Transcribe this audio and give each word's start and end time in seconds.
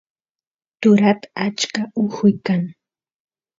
turat 0.81 1.21
achka 1.45 1.81
ujuy 2.01 2.35
kan 2.45 2.61